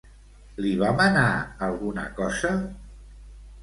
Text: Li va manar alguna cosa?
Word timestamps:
Li 0.65 0.71
va 0.79 0.89
manar 1.03 1.27
alguna 1.69 2.09
cosa? 2.23 2.59